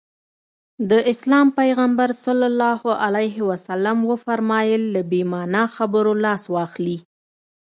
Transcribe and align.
د 0.89 0.91
اسلام 1.11 1.47
پيغمبر 1.59 2.09
ص 2.23 2.25
وفرمايل 4.09 4.81
له 4.93 5.01
بې 5.11 5.21
معنا 5.31 5.63
خبرو 5.75 6.13
لاس 6.25 6.43
واخلي. 6.55 6.97